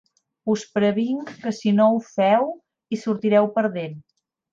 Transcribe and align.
Us 0.51 0.61
previnc 0.77 1.33
que 1.43 1.51
si 1.57 1.73
no 1.79 1.85
ho 1.89 1.99
feu 2.07 2.47
hi 2.95 2.99
sortireu 3.03 3.51
perdent. 3.59 3.99